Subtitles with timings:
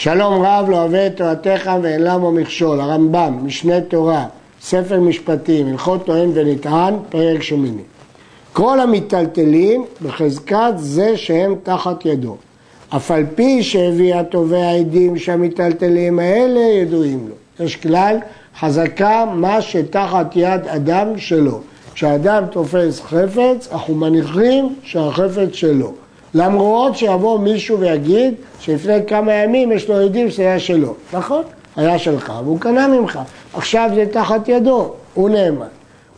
[0.00, 4.26] שלום רב לא אוהב את תורתך ואין למה מכשול, הרמב"ם, משנה תורה,
[4.60, 7.82] ספר משפטים, הלכות טוען ונטען, פרק שמיני.
[8.52, 12.36] כל המיטלטלים בחזקת זה שהם תחת ידו.
[12.96, 17.64] אף על פי שהביא התובע עדים שהמיטלטלים האלה ידועים לו.
[17.64, 18.16] יש כלל,
[18.60, 21.60] חזקה מה שתחת יד אדם שלו.
[21.94, 25.92] כשאדם תופס חפץ, אנחנו מניחים שהחפץ שלו.
[26.34, 30.94] למרות שיבוא מישהו ויגיד שלפני כמה ימים יש לו עדים שזה היה שלו.
[31.12, 31.42] נכון,
[31.76, 33.18] היה שלך והוא קנה ממך.
[33.54, 35.66] עכשיו זה תחת ידו, הוא נאמן.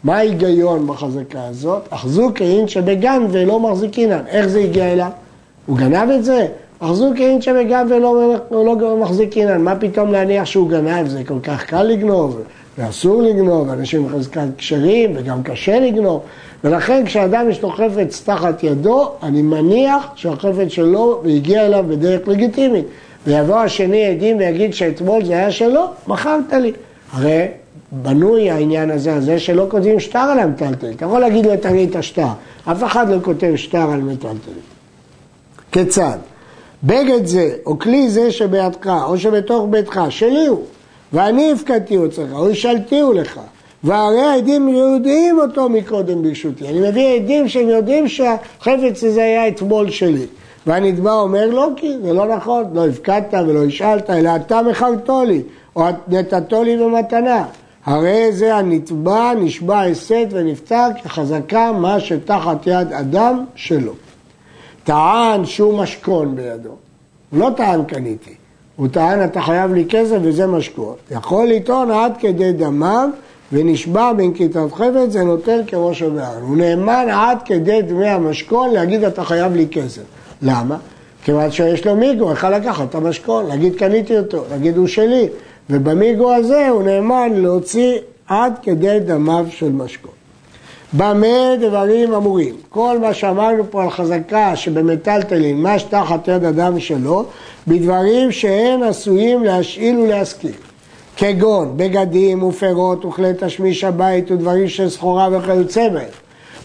[0.05, 1.83] מה ההיגיון בחזקה הזאת?
[1.91, 4.23] אחזו כאין שבגן ולא מחזיקינן.
[4.29, 5.11] איך זה הגיע אליו?
[5.67, 6.47] הוא גנב את זה?
[6.81, 9.61] אחזו כאין שבגן ולא לא מחזיקינן.
[9.61, 11.09] מה פתאום להניח שהוא גנב?
[11.09, 12.41] זה כל כך קל לגנוב.
[12.79, 16.21] ואסור לגנוב, אנשים בחזקת כשרים וגם קשה לגנוב,
[16.65, 22.85] ולכן כשאדם יש לו חפץ תחת ידו, אני מניח שהחפץ שלו והגיע אליו בדרך לגיטימית.
[23.27, 26.73] ויבוא השני עדים ויגיד שאתמול זה היה שלו, מכרת לי.
[27.13, 27.47] הרי
[27.93, 30.91] בנוי העניין הזה, הזה שלא כותבים שטר על המטלטל.
[30.97, 32.29] אתה יכול להגיד לו תראי את השטר,
[32.65, 34.61] אף אחד לא כותב שטר על מטלטלים.
[35.73, 36.19] כיצד?
[36.85, 40.65] בגד זה, או כלי זה שבידך, או שבתוך ביתך, שלי הוא.
[41.13, 43.41] ואני הפקדתי אצלך, או השלתיהו לך.
[43.85, 46.69] והרי העדים יודעים אותו מקודם ברשותי.
[46.69, 50.27] אני מביא עדים שהם יודעים שהחפץ הזה היה אתמול שלי.
[50.67, 55.43] והנתבע אומר לא כי זה לא נכון, לא הפקדת ולא השאלת, אלא אתה מכרתו לי,
[55.77, 57.45] או נתתו לי במתנה.
[57.85, 63.93] הרי זה הנתבע נשבע הסת ונפטר כחזקה מה שתחת יד אדם שלו.
[64.85, 66.75] טען שהוא משכון בידו.
[67.33, 68.40] לא טען קניתי.
[68.81, 70.95] הוא טען אתה חייב לי כסף וזה משקוע.
[71.11, 73.09] יכול לטעון עד כדי דמיו
[73.53, 76.43] ונשבע בנקיטת חפץ זה נוטל כראש הבעל.
[76.43, 80.03] הוא נאמן עד כדי דמי המשכון להגיד אתה חייב לי כסף.
[80.43, 80.77] למה?
[81.25, 85.29] כיוון שיש לו מיגו, יכול לקחת את המשכון, להגיד קניתי אותו, להגיד הוא שלי.
[85.71, 87.99] ובמיגו הזה הוא נאמן להוציא
[88.29, 90.20] עד כדי דמיו של משכון.
[90.93, 92.55] במה דברים אמורים?
[92.69, 97.25] כל מה שאמרנו פה על חזקה שבמטלטלין, מה שתחת יד אדם שלו,
[97.67, 100.53] בדברים שאין עשויים להשאיל ולהשכיר.
[101.17, 106.09] כגון בגדים ופירות וכלי תשמיש הבית ודברים של סחורה וכיוצא בהם.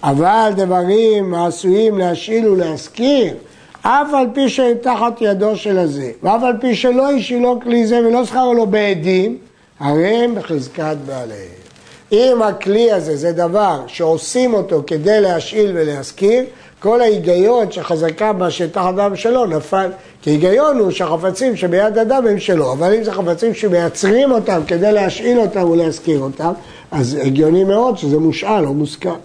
[0.03, 3.33] אבל דברים העשויים להשאיל ולהשכיר,
[3.81, 7.99] אף על פי שהם תחת ידו של הזה, ואף על פי שלא השאילו כלי זה
[7.99, 9.37] ולא שכרו לו בעדים,
[9.79, 11.64] הרי הם בחזקת בעליהם.
[12.11, 16.43] אם הכלי הזה זה דבר שעושים אותו כדי להשאיל ולהשכיר,
[16.79, 19.89] כל ההיגיון שחזקה בשטח אדם שלו נפל.
[20.21, 24.91] כי ההיגיון הוא שהחפצים שביד אדם הם שלו, אבל אם זה חפצים שמייצרים אותם כדי
[24.91, 26.51] להשאיל אותם ולהשכיר אותם,
[26.91, 29.15] אז הגיוני מאוד שזה מושאל או מושכר.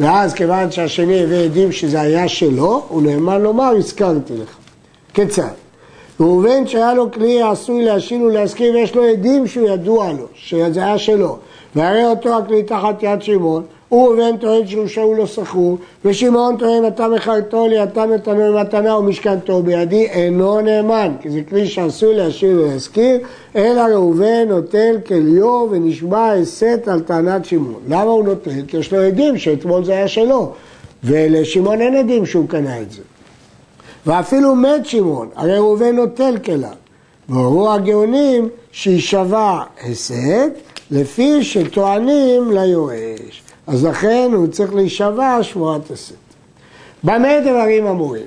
[0.00, 4.56] ואז כיוון שהשני הביא עדים שזה היה שלו, הוא נאמן לומר, הזכרתי לך.
[5.14, 5.67] כיצד?
[6.20, 10.98] ראובן שהיה לו כלי עשוי להשאיל ולהשכיר ויש לו עדים שהוא ידוע לו, שזה היה
[10.98, 11.36] שלו.
[11.76, 16.86] והרי אותו הכלי תחת יד שמעון, הוא ראובן טוען שהוא שאול לא סחור, ושמעון טוען
[16.86, 22.60] אתה מכרתו לי, אתה נתנו במתנה ומשכנתו בידי, אינו נאמן, כי זה כלי שעשוי להשאיר
[22.60, 23.18] ולהזכיר,
[23.56, 27.80] אלא ראובן נוטל כליו ונשבע הסת על טענת שמעון.
[27.88, 28.50] למה הוא נוטל?
[28.68, 30.52] כי יש לו עדים שאתמול זה היה שלו,
[31.04, 33.02] ולשמעון אין עדים שהוא קנה את זה.
[34.06, 36.70] ואפילו מת שמעון, הרי ראובן נוטל כליו.
[37.28, 40.52] והורו הגאונים שישבע הסת,
[40.90, 43.42] לפי שטוענים ליורש.
[43.66, 46.14] אז לכן הוא צריך להישבע שבועת הסת.
[47.04, 48.26] במה דברים אמורים?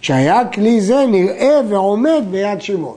[0.00, 2.96] כשהיה כלי זה נראה ועומד ביד שמעון.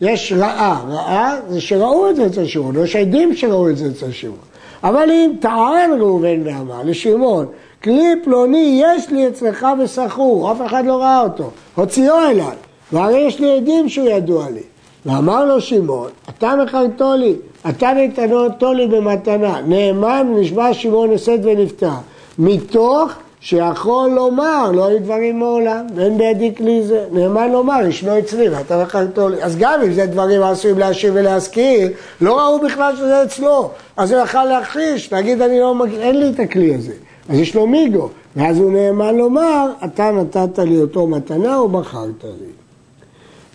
[0.00, 4.12] יש רעה, רעה זה שראו את זה אצל שמעון, יש עדים שראו את זה אצל
[4.12, 4.38] שמעון.
[4.84, 7.46] אבל אם טען ראובן ואמר לשמעון,
[7.84, 12.56] כלי פלוני יש לי אצלך בסחור, אף אחד לא ראה אותו, הוציאו אליי,
[12.92, 14.62] והרי יש לי עדים שהוא ידוע לי.
[15.06, 17.34] ואמר לו שמעון, אתה מכרתו לי,
[17.68, 21.90] אתה נתנו לי במתנה, נאמן נשבע שמעון הסד ונפטר,
[22.38, 28.48] מתוך שיכול לומר, לא היו דברים מעולם, ואין בידי כלי זה, נאמן לומר, ישנו אצלי
[28.48, 29.42] ואתה מכרתו לי.
[29.42, 31.88] אז גם אם זה דברים עשויים להשיב ולהזכיר,
[32.20, 36.40] לא ראו בכלל שזה אצלו, אז הוא יכל להכחיש, להגיד אני לא אין לי את
[36.40, 36.92] הכלי הזה.
[37.28, 42.24] אז יש לו מיגו, ואז הוא נאמן לומר, אתה נתת לי אותו מתנה או מכרת
[42.24, 42.50] לי.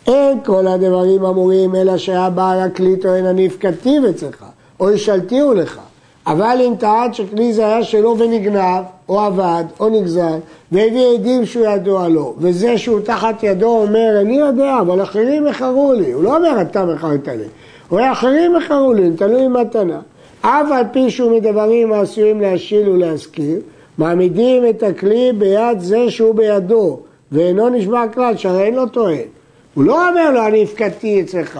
[0.07, 4.45] אין כל הדברים אמורים אלא שהיה בעל הכלי טוען אני הפקדתיו אצלך,
[4.79, 5.79] או השלתיהו לך.
[6.27, 10.37] אבל אם טען שכלי זה היה שלו ונגנב, או עבד, או נגזל,
[10.71, 15.93] והביא עדים שהוא ידוע לו, וזה שהוא תחת ידו אומר, אני יודע, אבל אחרים מכרו
[15.93, 16.11] לי.
[16.11, 17.43] הוא לא אומר, אתה מכרת לי.
[17.89, 19.99] הוא אומר, אחרים מכרו לי, תלוי מתנה.
[20.45, 23.59] אף על פי שהוא מדברים העשויים להשיל ולהזכיר,
[23.97, 26.99] מעמידים את הכלי ביד זה שהוא בידו,
[27.31, 29.27] ואינו נשבע כלל, שהרי אין לו טוען.
[29.73, 31.59] הוא לא אומר לו, אני הפקדתי אצלך.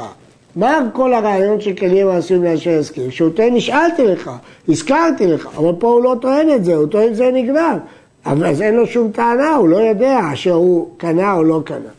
[0.56, 3.12] מה כל הרעיון של כלים העשויים לאשר הסכים?
[3.12, 4.32] שהוא טוען, נשאלתי לך,
[4.70, 7.78] הזכרתי לך, אבל פה הוא לא טוען את זה, הוא טוען זה נגנב.
[8.26, 11.90] אז אין לו שום טענה, הוא לא יודע שהוא קנה או לא קנה.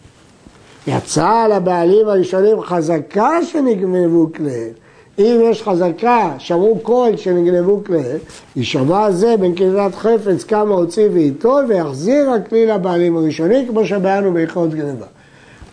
[0.87, 4.84] יצא על הבעלים הראשונים חזקה שנגנבו כליהם.
[5.19, 8.19] אם יש חזקה, שמעו קול שנגנבו כליהם,
[8.57, 14.75] יישמע זה בין קריאת חפץ כמה הוציא וייטול ויחזיר הכלי לבעלים הראשונים כמו שבענו ביכולת
[14.75, 15.07] גנבה.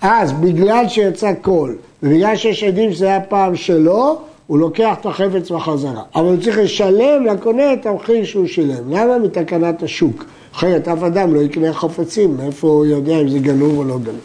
[0.02, 5.52] אז בגלל שיצא קול ובגלל שיש עדים שזה היה פעם שלו, הוא לוקח את החפץ
[5.52, 6.04] בחזרה.
[6.16, 8.90] אבל הוא צריך לשלם לקונה את המחיר שהוא שילם.
[8.90, 9.18] למה?
[9.18, 10.26] מתקנת השוק.
[10.56, 14.20] אחרת אף אדם לא יקנה חפצים, מאיפה הוא יודע אם זה גנוב או לא גנוב.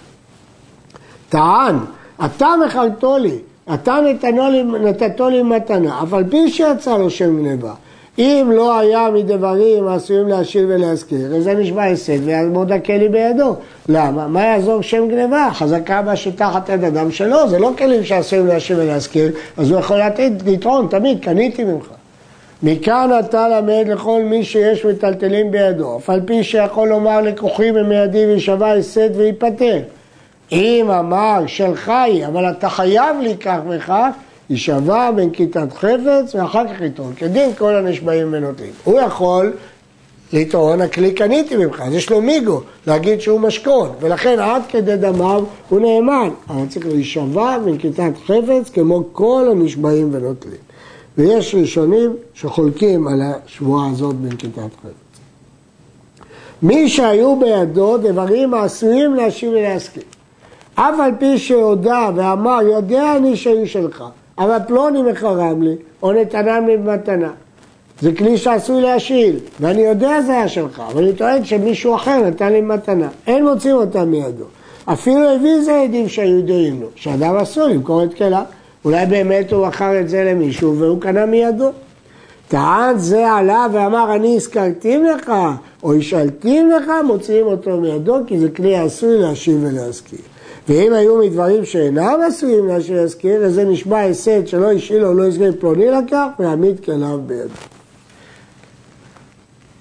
[1.29, 1.77] טען,
[2.25, 3.39] אתה מכרתו לי,
[3.75, 3.99] אתה
[4.81, 7.73] נתתו לי מתנה, אף על פי שיצא לו שם גניבה.
[8.19, 13.55] אם לא היה מדברים העשויים להשאיר ולהזכיר, אז זה נשמע הסד ויעמוד הכלי בידו.
[13.89, 14.29] למה?
[14.29, 15.49] מה יעזור שם גניבה?
[15.53, 19.99] חזקה בה שתחת יד אדם שלו, זה לא כלים שעשויים להשאיר ולהזכיר, אז הוא יכול
[20.47, 21.87] לטעון תמיד, קניתי ממך.
[22.63, 28.27] מכאן אתה למד לכל מי שיש מטלטלים בידו, אף על פי שיכול לומר לקוחים ומידי
[28.27, 29.79] וישבע הסד וייפטר.
[30.53, 34.09] אם אמר שלך היא, אבל אתה חייב לי כך וכך,
[34.51, 38.71] יישבע בין כיתת חפץ ואחר כך יטעון, כדין כל הנשבעים ונותנים.
[38.85, 39.53] הוא יכול
[40.33, 45.45] לטעון, הכלי קניתי ממך, אז יש לו מיגו, להגיד שהוא משכון, ולכן עד כדי דמיו
[45.69, 50.67] הוא נאמן, אבל צריך להישבע בין כיתת חפץ כמו כל הנשבעים ונוטלים.
[51.19, 54.91] ויש ראשונים שחולקים על השבועה הזאת בין כיתת חפץ.
[56.63, 60.16] מי שהיו בידו דברים העשויים להשיב ולהסכים.
[60.79, 64.05] אף על פי שהודה ואמר, יודע אני שהיו שלך,
[64.39, 67.31] אבל פלוני מחרם לי, או נתנם לי במתנה.
[68.01, 72.53] זה כלי שעשוי להשאיל, ואני יודע זה היה שלך, אבל אני טוען שמישהו אחר נתן
[72.53, 73.09] לי מתנה.
[73.27, 74.45] אין מוצאים אותה מידו.
[74.85, 78.43] אפילו הביא זה עדים שהיו ידועים לו, שאדם אסור למכור את כליו.
[78.85, 81.71] אולי באמת הוא מכר את זה למישהו והוא קנה מידו.
[82.49, 85.33] טען זה עלה ואמר אני הזכרתים לך
[85.83, 90.19] או השאלתים לך, מוציאים אותו מידו כי זה כלי עשוי להשיב ולהזכיר.
[90.69, 95.25] ואם היו מדברים שאינם עשויים להשאיר להזכיר, אז זה נשמע הסד שלא השאיל או לא
[95.27, 97.55] הסגיר פלוני לקח, ויעמיד כליו בידו.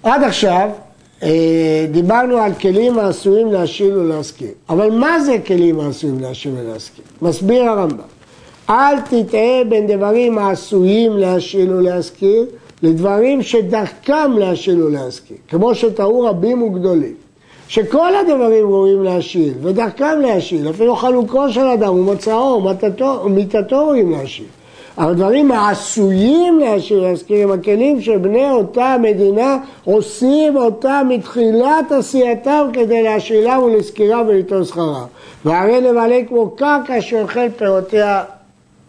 [0.03, 0.69] עד עכשיו
[1.23, 4.51] אה, דיברנו על כלים העשויים להשאיל ולהזכיר.
[4.69, 7.05] אבל מה זה כלים העשויים להשאיל ולהזכיר?
[7.21, 7.97] מסביר הרמב"ם.
[8.69, 12.45] אל תטעה בין דברים העשויים להשאיל ולהזכיר
[12.83, 17.24] לדברים שדרכם להשאיל ולהזכיר, כמו שטעו רבים וגדולים.
[17.67, 22.69] שכל הדברים ראויים להשאיל, ודרכם להשאיל, אפילו חלוקו של אדם ומוצאו
[23.25, 24.47] ומיתתו ראויים להשאיל.
[24.97, 33.03] אבל דברים העשויים להשאיר, להזכיר עם הכלים שבני אותה מדינה עושים אותם מתחילת עשייתם כדי
[33.03, 35.05] להשאילם ולזכירם וליטול שכרם.
[35.45, 38.23] והרי למלא כמו קרקע שאוכל פירותיה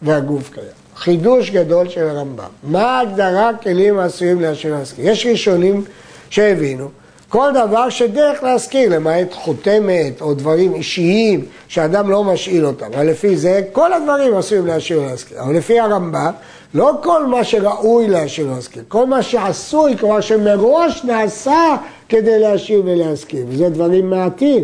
[0.01, 0.67] והגוף קיים.
[0.95, 2.43] חידוש גדול של הרמב"ם.
[2.63, 5.09] מה ההגדרה כלים העשויים להשאיר להזכיר?
[5.09, 5.83] יש ראשונים
[6.29, 6.87] שהבינו
[7.29, 12.85] כל דבר שדרך להזכיר, למעט חותמת או דברים אישיים שאדם לא משאיל אותם.
[12.95, 15.41] אבל לפי זה כל הדברים עשויים להשאיר ולהזכיר.
[15.41, 16.31] אבל לפי הרמב"ם,
[16.73, 21.75] לא כל מה שראוי להשאיר ולהזכיר, כל מה שעשוי, כלומר שמראש נעשה
[22.09, 23.45] כדי להשאיר ולהזכיר.
[23.49, 24.63] וזה דברים מעטים.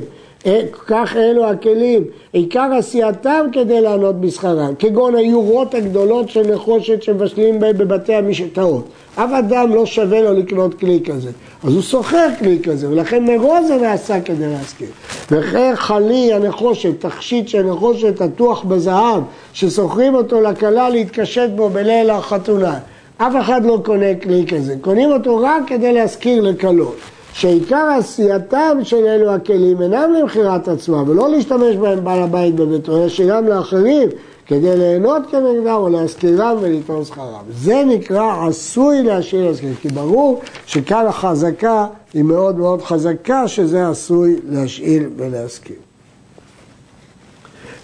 [0.88, 2.04] כך אלו הכלים,
[2.34, 8.88] עיקר עשייתם כדי לענות בשכרם, כגון היורות הגדולות של נחושת שמבשלים בהם בבתי המשקעות.
[9.16, 11.30] אף אדם לא שווה לו לקנות כלי כזה,
[11.64, 14.88] אז הוא שוכר כלי כזה, ולכן מראש זה נעשה כדי להזכיר.
[15.32, 22.80] וכן חלי הנחושת, תכשיט של נחושת עטוח בזהב, ששוכרים אותו לכלה להתקשט בו בליל החתונה.
[23.18, 26.96] אף אחד לא קונה כלי כזה, קונים אותו רק כדי להזכיר לכלות.
[27.34, 33.10] שעיקר עשייתם של אלו הכלים אינם למכירת עצמם, ולא להשתמש בהם בעל הבית בביתו, אלא
[33.10, 34.10] שגם לאחרים,
[34.46, 37.44] כדי ליהנות כנגדם או להזכירם ולטעון שכרם.
[37.56, 44.36] זה נקרא עשוי להשאיר להזכיר, כי ברור שכאן החזקה היא מאוד מאוד חזקה, שזה עשוי
[44.50, 45.76] להשאיל ולהזכיר.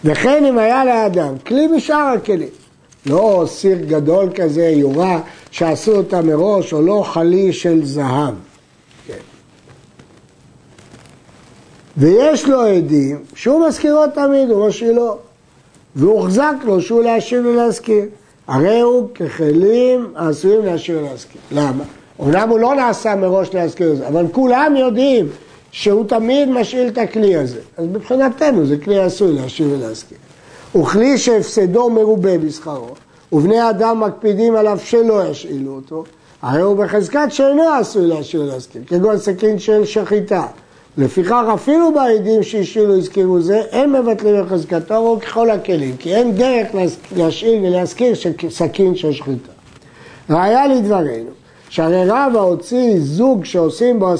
[0.05, 2.49] וכן אם היה לאדם כלי משאר הכלים,
[3.05, 5.19] לא סיר גדול כזה, יורה,
[5.51, 8.33] שעשו אותה מראש, או לא חלי של זהב.
[11.99, 15.17] ויש לו עדים שהוא מזכירו תמיד, הוא משאילו,
[15.95, 18.05] והוחזק לו שהוא להשאיר ולהזכיר.
[18.47, 21.41] הרי הוא ככלים העשויים להשאיר ולהזכיר.
[21.51, 21.83] למה?
[22.19, 25.27] אומנם הוא לא נעשה מראש להזכיר את זה, אבל כולם יודעים
[25.71, 27.59] שהוא תמיד משאיל את הכלי הזה.
[27.77, 30.17] אז מבחינתנו זה כלי עשוי להשאיר ולהזכיר.
[30.71, 32.89] הוא כלי שהפסדו מרובה בשכרו,
[33.31, 36.03] ובני אדם מקפידים עליו שלא ישאילו אותו,
[36.41, 40.45] הרי הוא בחזקת שאינו עשוי להשאיר ולהזכיר, כגון סכין של שחיטה.
[40.99, 46.67] לפיכך אפילו בעדים שהשאילו הזכירו זה, אין מבטלים לחזקתו או ככל הכלים, כי אין דרך
[47.15, 48.13] להשאיל ולהזכיר
[48.49, 49.51] סכין של שחיטה.
[50.29, 51.29] ראיה לדברינו,
[51.69, 54.13] שהרי רבא הוציא זוג שעושים בו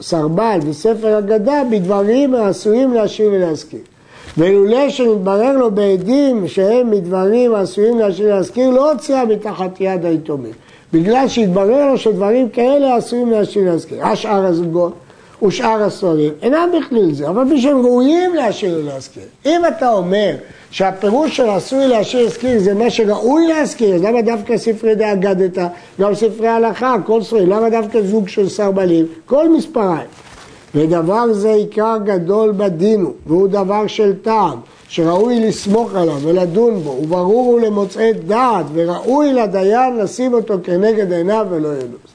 [0.00, 3.80] סרבל בספר אגדה בדברים העשויים להשאיר ולהזכיר.
[4.38, 10.52] ולולא שנתברר לו בעדים שהם מדברים העשויים להשאיר ולהזכיר, לא הוציאה מתחת יד היתומים.
[10.92, 14.06] בגלל שהתברר לו שדברים כאלה עשויים להשאיר ולהזכיר.
[14.06, 14.92] השאר הזוגות
[15.42, 19.22] ושאר הספרים אינם בכליל זה, אבל שהם ראויים להשאיר ולהזכיר.
[19.46, 20.34] אם אתה אומר
[20.70, 25.66] שהפירוש של עשוי להשאיר להזכיר זה מה שראוי להזכיר, אז למה דווקא ספרי דאגדתא,
[26.00, 30.08] גם ספרי הלכה, כל ספרים, למה דווקא זוג של סרבלים, כל מספריים.
[30.74, 34.58] ודבר זה עיקר גדול בדין הוא, והוא דבר של טעם,
[34.88, 41.46] שראוי לסמוך עליו ולדון בו, וברור הוא למוצאי דעת, וראוי לדיין לשים אותו כנגד עיניו
[41.50, 42.11] ולא ינוס.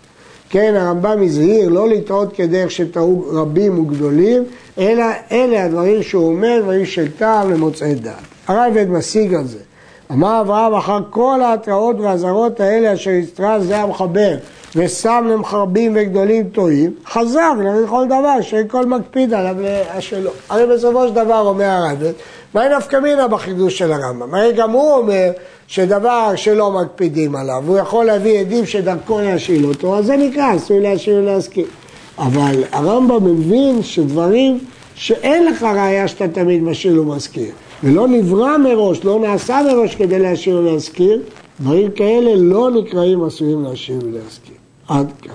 [0.50, 4.44] כן, הרמב"ם הזהיר לא לטעות כדרך שטעו רבים וגדולים,
[4.78, 8.16] אלא אלה הדברים שהוא אומר, דברים של טעם למוצאי דעת.
[8.48, 9.67] הרייבד משיג על זה.
[10.12, 14.38] אמר אברהם אחר כל ההתראות והאזהרות האלה אשר יצטרה זה המחבר
[14.76, 17.52] ושם למחרבים וגדולים טועים, חזר
[17.84, 19.56] לכל דבר שאין כל מקפיד עליו
[19.90, 20.32] השלו.
[20.50, 22.12] הרי בסופו של דבר אומר הרייבד,
[22.54, 24.36] מה נפקא מינה בחידוש של הרמב"ם?
[24.36, 25.32] הרי גם הוא אומר
[25.68, 30.80] שדבר שלא מקפידים עליו, הוא יכול להביא עדים שדרכו להשאיל אותו, אז זה נקרא, אסור
[30.80, 31.66] להשאיל ולהזכיר.
[32.18, 34.60] אבל הרמב"ם מבין שדברים
[34.96, 37.52] שאין לך ראייה שאתה תמיד משאיל ומזכיר,
[37.84, 41.22] ולא נברא מראש, לא נעשה מראש כדי להשאיר ולהזכיר,
[41.60, 44.56] דברים כאלה לא נקראים עשויים להשאיר ולהזכיר.
[44.88, 45.34] עד כאן.